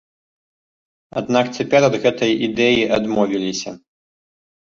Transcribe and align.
Аднак 1.21 1.45
цяпер 1.59 1.81
ад 1.89 1.95
гэтай 2.07 2.31
ідэі 2.47 2.81
адмовіліся. 2.97 3.69